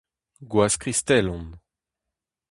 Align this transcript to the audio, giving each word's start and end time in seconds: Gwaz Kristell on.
Gwaz 0.51 0.73
Kristell 0.81 1.27
on. 1.35 1.45